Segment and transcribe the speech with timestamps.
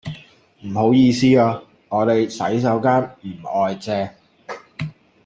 [0.65, 4.11] 唔好意思啊，我哋洗手間唔外借。